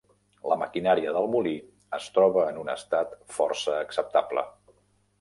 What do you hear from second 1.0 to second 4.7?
del molí es troba en un estat força acceptable.